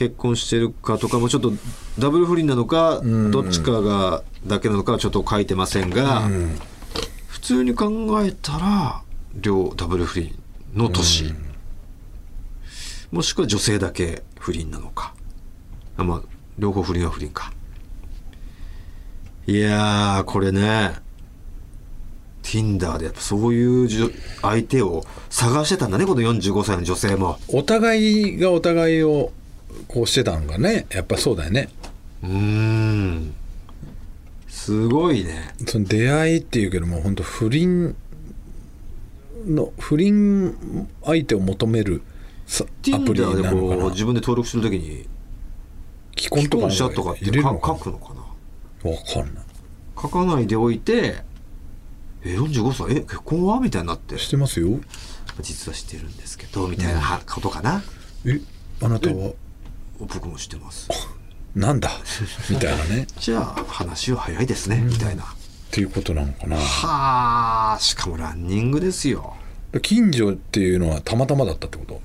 [0.00, 1.52] 結婚してるかとかもちょっと
[1.98, 6.22] ダブル不倫なのか、どっちかがだけなのかはちょっと書いてませんが、
[7.26, 7.90] 普通に考
[8.24, 9.02] えたら
[9.34, 10.34] 両ダブル不倫
[10.74, 11.34] の年、
[13.12, 15.12] もしくは女性だけ不倫なのか。
[15.98, 16.22] あまあ
[16.58, 17.52] 両方不倫は不倫か。
[19.46, 20.94] いやーこれね
[22.42, 27.38] Tinder でやっぱそういう相手を探してたんだねこの45歳の女性も。
[27.48, 29.32] お互いがお互いを
[29.88, 31.68] こうしてたのがねやっぱそうだよね。
[32.22, 33.34] うーん。
[34.48, 35.54] すごいね。
[35.66, 37.96] その出会いっていうけども本当不倫
[39.46, 42.02] の不倫相手を求める
[42.46, 43.90] さアプリなのかな？
[43.90, 45.08] 自分で登録するときに
[46.16, 48.90] 既既婚とか婚者とかって書くのかな？
[48.90, 49.44] わかんない。
[50.00, 51.22] 書かないでおいて
[52.22, 52.96] え45歳？
[52.98, 53.60] え結婚は？
[53.60, 54.18] みたいになって。
[54.18, 54.78] してますよ。
[55.40, 57.82] 実はしてるんですけどみたいなはことかな。
[58.26, 58.40] え
[58.82, 59.32] あなたは？
[60.06, 60.88] 僕もしてます。
[61.54, 61.90] なんだ？
[62.50, 63.06] みたいなね。
[63.18, 64.80] じゃあ話は早いですね。
[64.84, 65.22] みたいな。
[65.22, 65.26] っ
[65.70, 66.56] ていうことなのかな。
[66.56, 69.34] はあしかもランニングですよ。
[69.82, 72.00] 近所っていうのはたまたまだったってこと？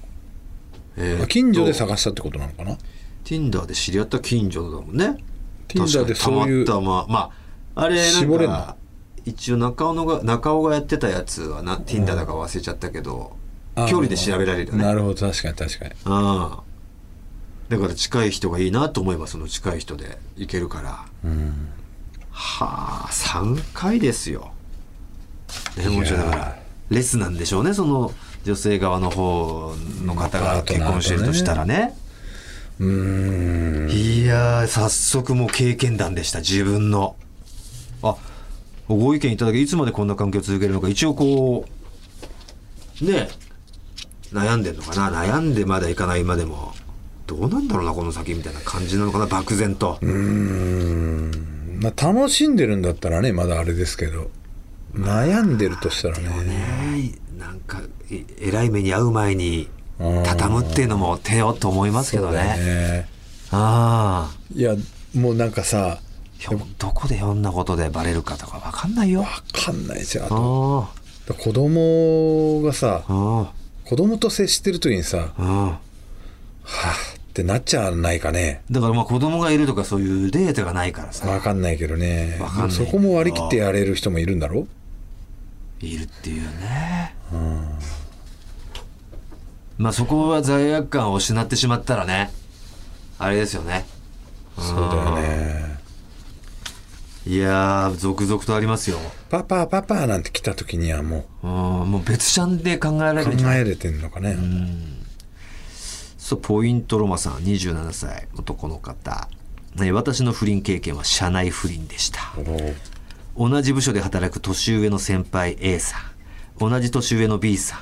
[0.97, 2.77] えーあ近所で探したってことなのかな
[3.23, 5.17] ？Tinder で知り合った近所だもんね。
[5.67, 6.85] Tinder でそういう確かに。
[6.85, 7.07] たまたま。
[7.07, 7.19] ま
[7.75, 8.55] ああれなん絞れんの？
[8.55, 8.75] か
[9.25, 13.35] 一応中尾のが中尾がやってたやつはな Tinder だか忘れちゃったけど
[13.73, 14.83] あ距離で調べられるよね。
[14.83, 15.27] なるほど。
[15.27, 15.91] 確かに確かに。
[16.05, 16.63] ああ
[17.69, 21.05] だから近い人がいいなと思えばその近い人で行けるから。
[21.23, 21.69] うん
[22.37, 24.51] はあ3回ですよ。
[25.77, 28.11] ねもちろんだからレスなんでしょうねその
[28.43, 29.73] 女性側の方
[30.03, 31.97] の方が結婚してるとしたらね。
[32.79, 33.89] うーん。
[33.89, 37.15] いやー早速もう経験談でした自分の。
[38.03, 38.17] あ
[38.89, 41.65] ご意見いただきいつまでこんな関係を続けるのか一応こ
[43.01, 43.29] うね
[44.33, 45.23] 悩んでんのかな。
[45.23, 46.73] 悩んでまだいかないまでも
[47.35, 51.79] どうなんだろうなこの先みたいな感じなのかな漠然と、うーん。
[51.81, 54.29] まあ楽しんでるんだったらねまだあれですけど。
[54.93, 56.23] 悩んでるとしたらね。
[56.45, 59.67] ねえなんかいえらい目に遭う前に
[59.99, 62.37] うん畳むっていうのも手よと思いますけどね。
[62.37, 63.09] ね。
[63.51, 64.37] ああ。
[64.53, 64.75] いや
[65.13, 65.99] もうなんかさ
[66.77, 69.21] どこでひょんなことでバレるかとか分かんないよ。
[69.21, 73.51] わかんないですよああと子供がさああ。
[73.83, 75.43] 子供と接してる時にさああ。
[75.43, 75.79] は
[76.63, 78.63] あってなっちゃわないかね。
[78.71, 81.27] だからまあ子供がいるとかそういうデータがないからさ。
[81.27, 82.37] わかんないけどね。
[82.39, 82.71] わかんない。
[82.71, 84.67] そこも割り切ってやれる人もいるんだろ？
[85.81, 87.13] いるっていうね。
[89.77, 92.31] まあそこは罪悪感を失ってしまったらね
[93.19, 93.85] あれですよね。
[94.57, 95.75] そうだよね。
[97.27, 98.99] いやー続々とありますよ。
[99.29, 101.47] パパパパなんて来た時にはもう。
[101.47, 101.51] ん
[101.91, 104.37] もう別ちゃんで考えられう考えれてんのかね
[106.25, 109.29] そうポイントロマさん27歳男の方。
[109.75, 112.19] ね私の不倫経験は社内不倫でした。
[113.35, 116.01] お同じ部署で働く年上の先輩 A さん。
[116.57, 117.77] 同じ年上の B さ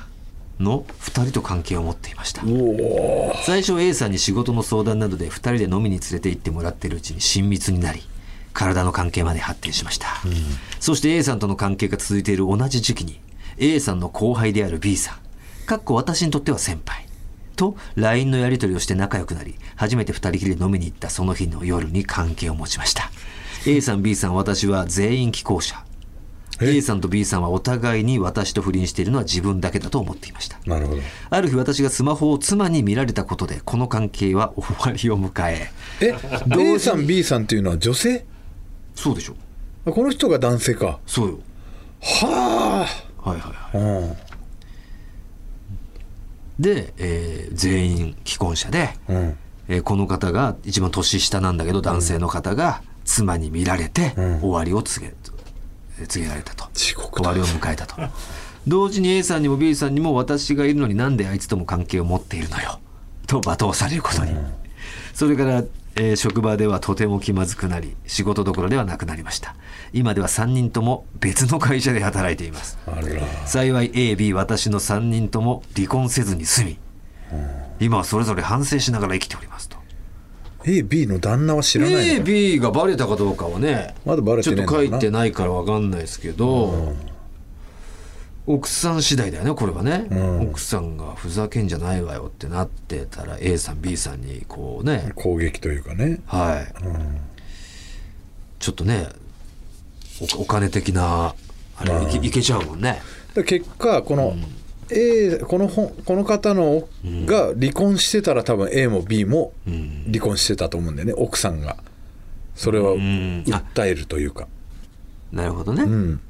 [0.60, 0.62] ん。
[0.62, 2.42] の2人と関係を持っていました。
[3.46, 8.02] 最初 A さんに仕事の相談などで2人で飲みに連れて行ってもらっているうちに親密になり
[8.52, 10.08] 体の関係まで発展しました、
[10.80, 13.20] そして A さんとの関係が続いている同じ時期に
[13.56, 15.16] A さんの後輩である B さん。
[15.64, 17.06] かっこ私にとっては先輩
[17.54, 23.10] と LINE のやり取りをして仲良くなり初めて2人きりで飲みに行ったその日の夜に関係を持ちました。
[23.66, 25.84] A さん B さん私は全員既婚者。
[26.60, 30.58] A さんと B さんはお互いに私と不倫しているのは自分だけだと思っていました。
[30.66, 31.02] なるほど。
[31.30, 35.70] ある日私がスマホを妻に見られたことでこの関係は終わりを迎え。
[36.00, 36.14] え
[36.56, 38.24] ？A さん B さんっていうのは女性？
[38.94, 39.34] そうでしょ。
[39.86, 41.00] あこの人が男性か。
[41.06, 41.38] そうよ。
[42.00, 42.86] は
[43.20, 44.04] はいはいはあ、うん。
[44.12, 44.16] い
[46.58, 49.36] で、えー全員既婚者で、うん。
[49.68, 54.40] えーこの方が一番年下なんだけど男性の方が妻に見られてん。
[54.40, 55.14] 終わりを告げ
[56.06, 56.68] 告げられたと。
[56.74, 57.96] 終わりを迎えたと。
[58.66, 62.80] 同時に A さんにも B さんにも私がいるのになんであいつとも関係を持っているのよ。
[63.26, 64.34] と罵倒されることに、
[65.14, 65.62] それから、
[65.96, 69.54] えー職場ではとても気まずくなり仕事どころではなくなりました。
[69.92, 72.78] 今では3人とも別の会社で働いています。
[73.46, 76.78] 幸い AB 私の3人とも離婚せずに済み
[77.80, 79.76] 今はそれぞれ反省しながら生きておりますと。
[80.64, 86.94] AB の旦那は知らないの？AB がバレたかどうかはねまだバレちょっと書いてないから分かんないですけど、
[88.46, 90.50] 奥さん次第だよねこれはね、ん。
[90.50, 95.12] 奥さんがふざけんじゃないわよってなってたら A さん B さんにこうね。
[95.14, 96.20] 攻撃というかね。
[96.26, 96.74] はい、
[98.58, 99.08] ちょっとね
[100.38, 101.34] おお金的な
[101.76, 103.00] あれいけ,、いけちゃうもんね。
[103.34, 104.36] で結果この
[104.90, 110.04] A この本この方のが離婚してたら多分 A も B もうん。
[110.12, 111.78] 離婚してたと思うんだよね奥さんが。
[112.54, 113.42] それはん。
[113.44, 114.46] 訴えるというか。
[115.32, 116.20] なるほどね、うん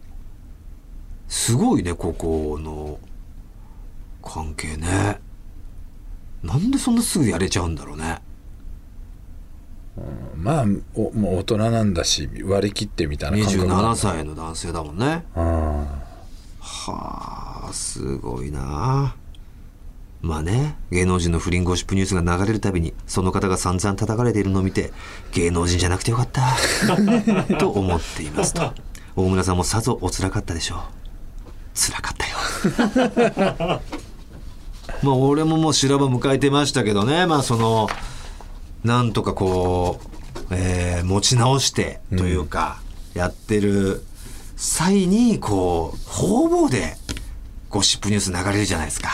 [1.28, 2.98] すごいねここの
[4.22, 5.20] 関係ね。
[6.42, 8.20] なんでそんなすぐやれちゃうんだろうね。
[10.36, 15.24] まあおもう大人なんだし割り切ってみたいな感覚な27歳の男性だもんね。
[15.34, 16.02] あ
[16.60, 19.14] はあすごいな。
[20.20, 24.90] まあね芸能人の不倫ゴシップニュースが流れるたびにその方が散々叩かれているのを見て
[25.32, 26.42] 芸能人じゃなくてよかった。
[27.58, 28.72] と思っていますと。
[29.16, 31.03] 大村さんもさぞおつらかったでしょう
[31.74, 32.26] つらかった
[33.68, 33.80] よ。
[35.02, 37.26] まあ俺ももう修羅場迎えてましたけどね。
[37.26, 37.88] まあその
[38.84, 42.80] なんとかこう、えー持ち直してというか、
[43.14, 44.04] やってる
[44.56, 46.96] 際にこう方々で
[47.68, 49.10] ゴシップニュース流れるじゃないですか、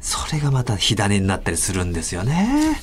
[0.00, 2.80] それがまた火種になったりするんですよね。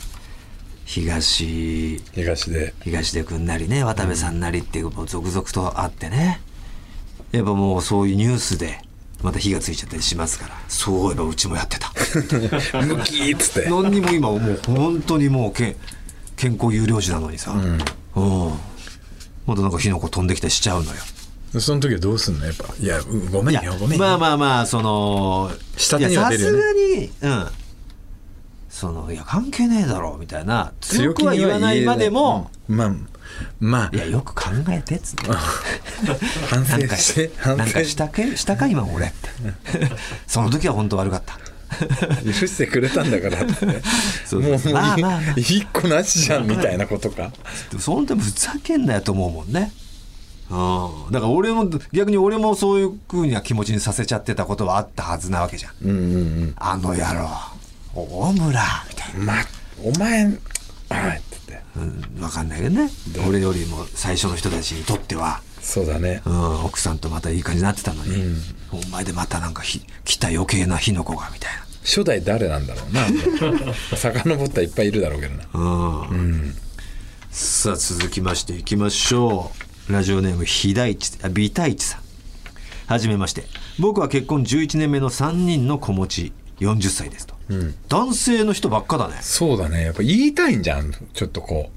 [0.85, 2.01] 東。
[2.13, 2.73] 東で。
[2.83, 6.41] 東出君なりね渡部さんなりっていうもう続々とあってね
[7.35, 8.79] やっぱもうそういうニュースで
[9.21, 10.55] また火がついちゃったりしますから。
[10.67, 11.89] そういえばうちもやってた。
[12.81, 13.69] ムキーっつって。
[13.69, 15.75] 何にも今もう本当にもうけ
[16.35, 17.77] 健康有料児なのにさ、うん。
[19.45, 20.97] またなんか火の粉飛んできたりしちゃうのよ。
[21.59, 22.45] その時はどうすんの？
[22.45, 22.73] やっぱ。
[22.79, 24.05] いやうごめんよごめんよ。
[24.05, 26.57] まあまあまあその下手には出るよね。
[26.57, 27.47] いやさすがにうん。
[28.69, 30.73] そのいや関係ねえだろみたいな。
[30.81, 32.75] 強くは言わないまでも、うん。
[32.77, 32.95] まあ
[33.59, 33.95] まあ。
[33.95, 35.31] いやよく考えてっつって。
[36.49, 39.29] 反省して反省なんかしたけしたか今俺って。
[40.27, 41.37] その時は本当悪かった。
[42.23, 43.65] 許してくれたんだからって。
[43.65, 43.81] ね
[44.25, 45.33] そうもうもうまあまあまあ。
[45.35, 47.31] 一個なしじゃんみたいなことか。
[47.69, 49.71] でもその時ふざけんなよと思うもんね。
[50.49, 51.11] うん。
[51.11, 55.71] だから俺も逆に俺もそういう風な気持ちにさせちゃってたことはあったはずなわけじゃん。
[55.83, 56.53] うんうんうん。
[56.57, 57.29] あの野郎
[57.93, 59.25] 大村みたいな。
[59.25, 59.33] ま
[59.83, 60.31] お前
[60.89, 61.17] はい。
[61.17, 61.61] っつって。
[61.77, 62.89] うん、分かんないけどね。
[63.27, 66.21] 俺よりも最初の人たちにとっては、そうだね。
[66.25, 68.35] うん、奥さんとまたいい感じになってたのに、
[68.71, 71.51] お前でまたなんかひ来た余計な火の粉がみたい
[71.85, 73.73] 初代誰なんだろうな。
[73.95, 75.43] 遡ったらいっぱいいるだろうけどな。
[75.53, 76.55] な、うん。
[77.31, 79.51] さあ続きましていきましょ
[79.89, 79.93] う。
[79.93, 81.11] ラジオネームひだいち。
[81.21, 82.01] あビタイチさん。
[82.87, 83.45] はじめまして。
[83.79, 87.35] 僕は結婚11年目の3人の子持ち40歳ですと、
[87.89, 89.17] 男性の人ばっかだね。
[89.21, 89.83] そうだね。
[89.83, 90.93] やっぱ言いたいんじゃん。
[91.13, 91.69] ちょっとこ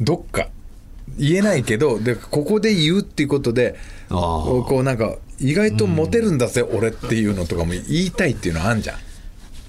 [0.00, 0.04] う。
[0.04, 0.48] どっか。
[1.18, 3.74] 言えないけどでここで言うっていうことで
[4.08, 8.98] こうなんか意外とモテるんだぜ、俺っていうのとかも言いたいっていうのあんじゃん。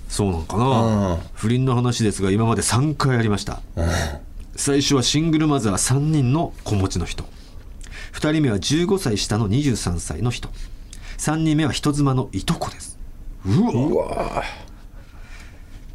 [0.08, 1.20] そうなんかな、うん。
[1.34, 3.62] 不倫の話ですが今まで3回ありました、
[4.56, 7.24] 最初はシングルマザー3人の子持ちの人。
[8.14, 10.50] 2人目は15歳下の23歳の人。
[11.18, 12.91] 3人目は人妻のいとこです
[13.46, 14.44] うわ。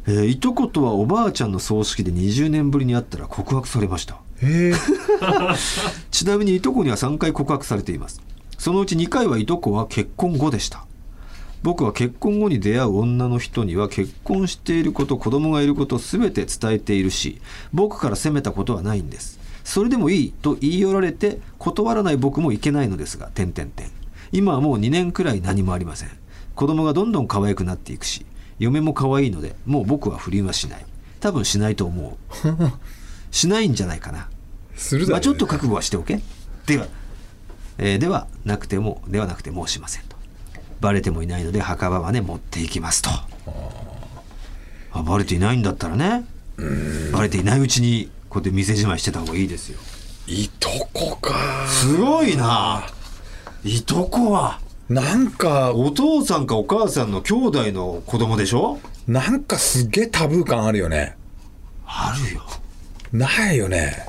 [0.07, 4.17] えーいとことはおばあちゃんの葬式で20年ぶりに会ったら告白されました。
[6.11, 8.21] ちなみにいとこには3回告白されています。
[8.57, 10.85] そのうち2回はいとこは結婚後でした。
[11.63, 17.41] 僕は結婚後に出会う女の人には結婚していること子供がいることを全て伝えているし
[17.73, 19.39] 僕から責めたことはないんです。
[19.63, 23.89] それでもいいと言い寄られて断らない僕もいけないのですが点々点。
[24.31, 26.09] 今はもう2年くらい何もありません
[26.57, 28.25] 子供がどんどん可愛くなっていくし
[28.59, 30.85] 嫁も可愛いのでもう僕は不倫はしない。
[31.19, 32.37] 多分しないと思う。
[33.31, 34.27] しないんじゃないかな。
[34.75, 35.11] するだね。
[35.13, 36.19] まあ、ちょっと覚悟はしておけ。
[36.65, 36.87] では、
[37.77, 40.15] えーではなくてもではなくて申しませんと。
[40.81, 43.11] バレてもいないので墓場まで持っていきますと。
[44.91, 46.25] あバレていないんだったらね。
[47.13, 49.79] バレていないうちにこうやって店じまいしてた方がいいですよ。
[50.27, 52.83] いとこかすごいな。
[53.63, 58.79] いとこはなんかお父さんかお母さんの兄弟の子供でしょ？
[59.05, 61.17] なんかすげえタブー感あるよね。
[61.85, 62.41] あるよ。
[63.11, 64.05] ないよね。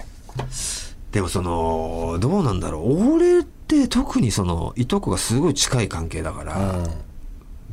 [1.11, 3.15] でもそのどうなんだろう。
[3.15, 6.85] 俺って特にそのいとこがすごい近い関係だから、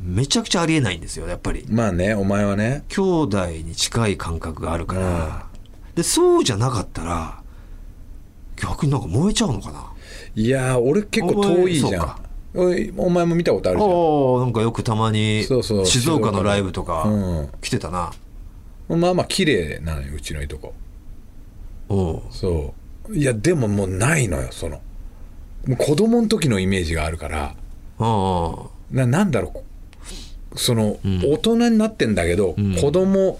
[0.02, 1.64] めちゃくちゃありえないんですよやっぱり。
[1.68, 2.84] まあねお前はね。
[2.88, 5.46] 兄弟に近い感覚があるから、
[5.94, 7.40] でそうじゃなかったら
[8.56, 9.92] 逆になんか燃えちゃうのかな。
[10.34, 12.06] いやー俺結構遠いじゃん。
[12.06, 12.25] か
[12.96, 13.90] お前も見たことあるじゃん。
[13.90, 18.12] ああなんかよくたまに静岡のライブとかうん来てたな、
[18.88, 20.74] まあまあ綺麗なのようちのいとこ。
[21.88, 22.22] おう。
[22.30, 22.74] そ
[23.08, 23.16] う。
[23.16, 24.80] いやでももうないのよその。
[25.66, 27.54] もう子供の時のイメージがあるから。
[27.98, 29.64] ななんだろ
[30.54, 30.58] う。
[30.58, 33.38] その、大人になってんだけど、子供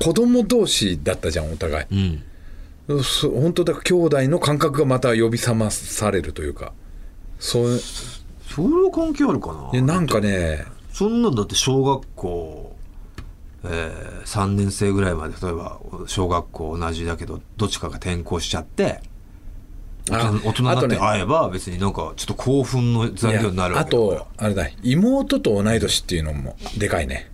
[0.00, 1.86] 子供同士だったじゃんお互い。
[1.90, 2.22] うん。
[3.02, 6.72] そ本当だ兄弟の感覚がまた呼び覚まされるというか
[7.42, 7.78] そう。
[8.48, 9.70] それは関係あるかな。
[9.72, 10.64] いやなんかね。
[10.92, 12.76] そんなんだって小学校、
[13.64, 19.00] えー、3年生ぐらいまで例えば小学校同じだけどどっちかが転校しちゃって
[20.10, 24.20] 大あ人になって会えば別になんかちょっと興奮の材料になるわけだから。
[24.20, 24.68] とあれだ。
[24.82, 27.31] 妹と同い年っていうのもでかいね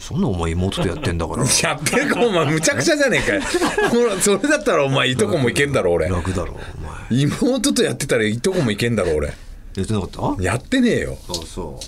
[0.00, 1.44] そんなお前妹とやってんだから。
[1.62, 3.42] やってるかお前むちゃくちゃじゃねえかよ。
[3.90, 6.08] ほ らそれだったらお前いとこもいけんだろ俺。
[6.08, 7.22] 楽だろお前。
[7.22, 9.28] 妹とやってたらいとこもいけんだろ俺。
[9.28, 9.34] や
[9.82, 10.42] ってなかった？
[10.42, 11.18] やってねえよ。
[11.26, 11.80] そうそ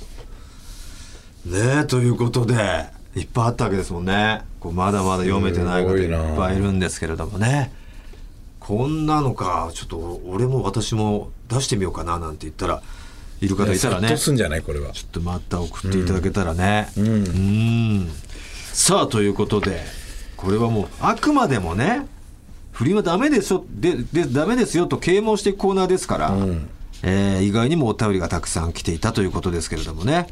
[1.46, 1.48] う。
[1.54, 2.54] ねえということで
[3.16, 4.42] いっぱいあったわけですもんね。
[4.60, 7.72] こうまだまだ読めてない方いっぱいいるんですけれどもね。
[8.60, 9.70] こんなのか。
[9.74, 12.82] ちょっと俺も私も出してみようかななんて言ったら
[13.40, 14.08] いる方いたらね。
[14.08, 14.92] 殺到すんじゃないこれは。
[14.92, 16.90] ちょっとまた送っていただけたらね。
[16.96, 18.10] うん。
[18.72, 19.82] さあということで
[20.36, 22.06] これはもうあくまでもね
[22.72, 26.36] 不倫はダメですよででダメですよと啓蒙していくコーナーですから、
[27.02, 30.28] えー意外にもお便りがたくさん来ていたということですけれどもね、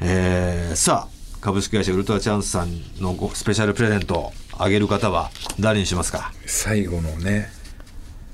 [0.00, 2.70] えーさあ株式会社ウルトラチャンスさん
[3.00, 6.32] のごスペシャルプレゼントをあげる方は誰にしますか？
[6.46, 7.50] 最後のね。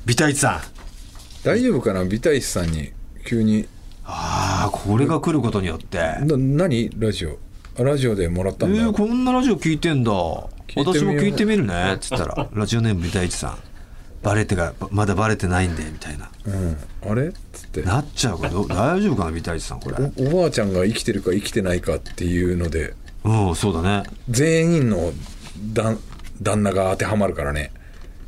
[0.07, 0.61] ビタイチさん。
[1.43, 2.05] 大丈夫かな？
[2.05, 2.93] ビタイスさんに
[3.27, 3.67] 急に
[4.11, 5.99] ああこれが来ることによって。
[5.99, 6.91] な何？
[6.99, 7.39] ラジオ。
[7.79, 10.13] あラジオでもらったんだ、えー、こんなラジオ聞いてんだ。
[10.13, 12.49] 私も聞いてみるねっつったら。
[12.53, 13.59] ラジオネームビタイチさん。
[14.23, 16.31] バレてがまだバレてないんでみたいな。
[16.47, 16.77] うん、
[17.11, 17.29] あれ？
[17.29, 17.83] っつって。
[17.83, 18.45] なっちゃうか。
[18.45, 19.97] らど大丈夫かなビタイチさんこれ。
[20.17, 22.95] おおばあちゃんが生きてるか生きてないかっていうので。
[23.25, 24.05] うんそうだね。
[24.31, 25.13] 全員の
[25.75, 25.99] 旦
[26.41, 27.73] 旦那が当てはまるからね。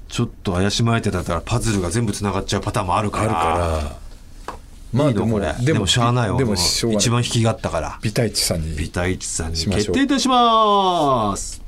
[0.08, 3.38] ちょっと怪しまれてたからパズルが全部つながっちゃうパターンもあるかあらるか
[3.88, 3.96] ら
[4.92, 7.04] まいいのこれでもしゃあないわでもこのしょうがない。
[7.04, 7.98] 一番引きがあったから。
[8.02, 8.76] ビタイチさんに。
[8.76, 11.62] ビタイチさんに決定いたします。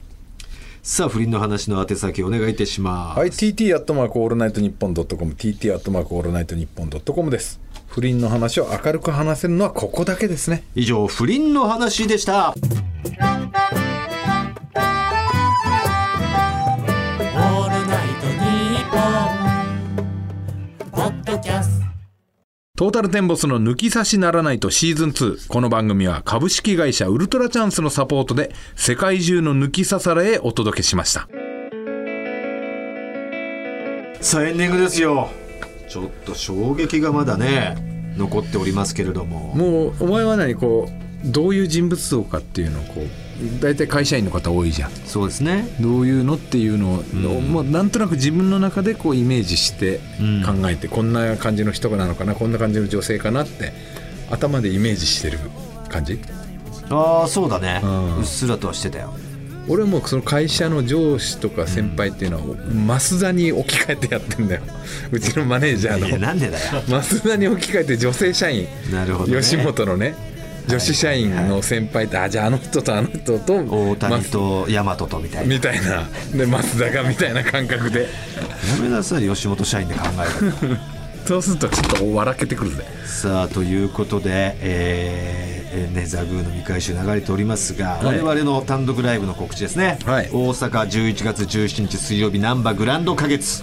[0.83, 7.61] さあ不倫の話の宛先お願いいたします、はい TT アットマークオールナイトニッポンドットコム TT アットマークオールナイトニッポンドットコムです。
[7.87, 10.65] 不倫の話を明るく話せるのはここだけですね。
[10.75, 12.51] 以上不倫の話でした。
[12.51, 12.57] オー
[17.67, 21.82] ルナイトニッポン」ポッドキャスト
[22.83, 31.29] トータルテンボスの抜き差しならないとシーズン2この番組は株式会社ウルトラチャンスのサポートで世界中の抜き差されへお届けしました。
[34.21, 35.31] さあエンディングですよ。
[35.89, 37.77] ちょっと衝撃がまだね
[38.17, 39.55] 残っておりますけれども。
[39.55, 43.07] もうお前は何こうどういう人物像かっていうのをこう
[43.61, 44.91] 大体会社員の方多いじゃん。
[44.91, 45.67] そうですね。
[45.81, 50.43] どういうのっていうのを、もうなんとなく自分の中でこうイメージしてうん。
[50.43, 53.73] 考えて、こんな感じの人なのかなこんな感じの女性かなって
[54.31, 55.39] 頭でイメージしてる
[55.89, 56.21] 感じ？
[56.91, 58.17] ああそうだね、うん。
[58.19, 59.15] うっすらとはしてたよ。
[59.69, 64.63] 俺もその会社の上司とか先輩っていうのは増田に置き換えてやってんだよ。
[65.13, 66.19] うちのマネージャーの。
[66.19, 66.83] なんでだよ。
[66.89, 68.67] 増田に置き換えて女性社員。
[68.93, 70.15] なるほど、ね、吉本のね
[70.69, 75.55] 女子社員の先輩ってあじゃああの人とあの人と大谷増と大和とみたいな。
[75.55, 76.09] みたいな。
[76.35, 78.03] で増田がみたいな感覚で。
[78.03, 78.09] や
[78.81, 80.79] めなさい吉本社員で考える
[81.27, 82.85] そうするとちょっと笑けてくるぜ。
[83.07, 88.21] さあということで、えーえーね、ザグーの未回収流れておりますが、はい。
[88.21, 90.29] 我々の単独ライブの告知ですね、はい。
[90.33, 93.63] 大阪11月17日水曜日難波グランド花月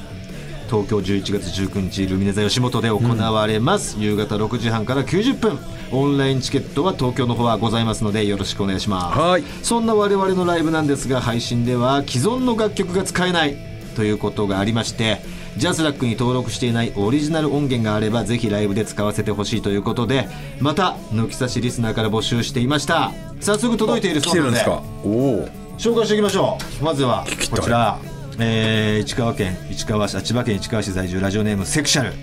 [0.70, 5.58] 東京11月19日ルミネ座吉本で行われます、夕方6時半から90分。
[5.92, 9.20] オンラインチケットは東京の方はございますのでよろしくお願いします。
[9.20, 9.44] はい。
[9.64, 13.58] そんな我々のライブなんですが配信では既存の楽曲が使えない
[13.96, 15.20] ということがありまして
[15.58, 20.30] ジャスラックに登録していないオリジナル音源があればぜひライブで使わせてほしいということで
[20.60, 23.12] また抜き差しリスナーから募集していました。
[23.42, 24.60] 早速届いている来そうなんで。
[24.60, 24.84] すか？
[25.04, 25.50] おお。
[25.80, 26.84] 紹介していきましょう。
[26.84, 27.98] まずはこちら、
[28.42, 32.14] えー市川県市川市あ千葉県市川市在住ラジオネームセクシャル。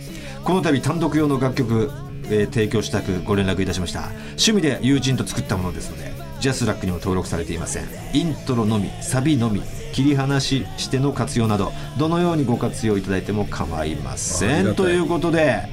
[0.44, 1.90] この度単独用の楽曲、
[2.31, 4.09] えー提供したくご連絡いたしました。
[4.31, 7.85] 趣味で友人と作ったものですのでジャスラックにも登録されていません。
[8.14, 9.61] イントロのみサビのみ
[9.92, 14.74] 切り離ししての活用などどのようにご活用いただいても構いません。
[14.74, 15.68] ということで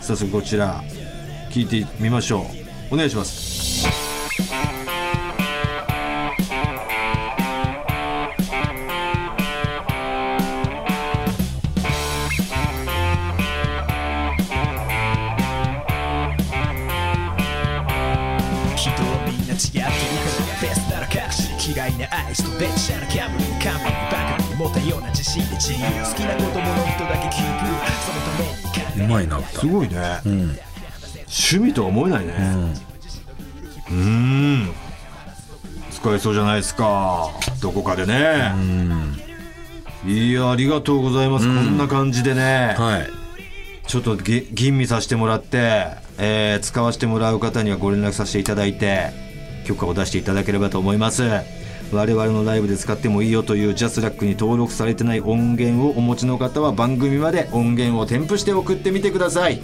[0.00, 0.82] 早速こちら
[1.50, 2.46] 聞いてみましょ
[2.90, 2.94] う。
[2.94, 3.88] お願いします
[22.30, 27.66] 概な愛と電車のキャブリンカムリバカに持ったような自信で自由好きな子供の人だけキューブ
[28.00, 28.38] そのた
[28.96, 29.38] めにうまいな。
[29.38, 32.34] 歌すごいね、趣味とは思えないね。
[33.90, 34.72] うん。
[35.90, 37.30] 使えそうじゃないですか。
[37.60, 38.52] どこかでね。
[40.06, 43.10] いやありがとうございます、こんな感じでね、はい。
[43.86, 45.88] ちょっとぎ吟味させてもらって、
[46.18, 49.10] えー使わせてもらう方にはご連絡させていただいて
[49.66, 51.22] 許可を出していただければと思います
[51.92, 59.60] 我々のライブで使ってもいいよというジャスラックに登録されてない音源をお持ちの方は番組まで音源を添付して送ってみてください。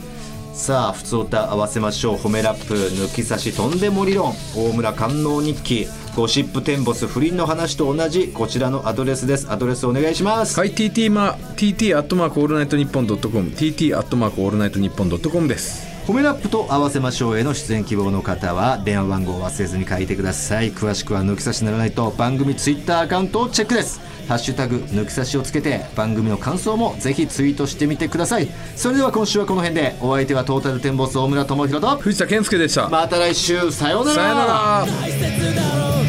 [0.52, 2.16] さあ普通歌合わせましょう。
[2.16, 4.32] 褒めラップ抜き差しとんでも理論。
[4.56, 5.86] 大村官能日記。
[6.16, 8.28] ゴシップテンボス不倫の話と同じ。
[8.28, 9.52] こちらのアドレスです。
[9.52, 13.50] アドレスお願いします、はい TT ま TT アットマークオールナイトニッポンドットコム。
[13.50, 15.85] TT アットマークオールナイトニッポンドットコムです。
[16.06, 20.72] 褒めラップと合わせましょうへの出演希望の方は電話番号を忘れずに書いてください。
[20.72, 24.00] 詳しくは抜き差しならないと番組ツイッターアカウントをチェックです。
[24.28, 28.48] ハッシュタグ抜き差しをつけて番組の感想もぜひツイートしてみてください。
[28.76, 34.16] それでは今週はこの辺でお相手はトータルテンボス大村智広と藤田健介でした、また来週さようなら。
[34.16, 36.05] さよなら